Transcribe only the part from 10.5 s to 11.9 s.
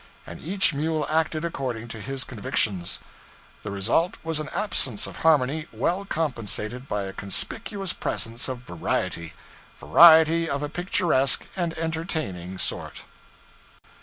a picturesque and